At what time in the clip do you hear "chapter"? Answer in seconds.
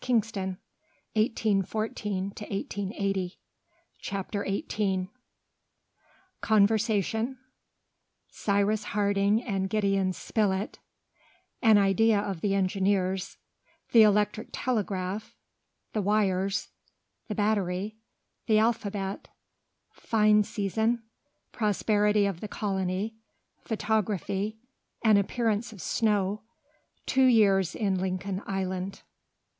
3.99-4.43